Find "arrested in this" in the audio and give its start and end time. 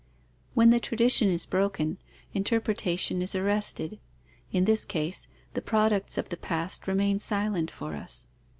3.35-4.83